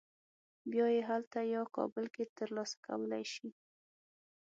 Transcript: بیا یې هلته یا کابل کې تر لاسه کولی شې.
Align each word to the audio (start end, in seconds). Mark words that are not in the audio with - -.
بیا 0.71 0.87
یې 0.95 1.01
هلته 1.09 1.39
یا 1.53 1.63
کابل 1.75 2.05
کې 2.15 2.23
تر 2.37 2.47
لاسه 2.57 2.75
کولی 2.85 3.23
شې. 3.33 3.47